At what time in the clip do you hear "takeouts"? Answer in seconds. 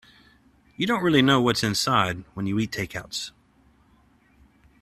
2.71-3.29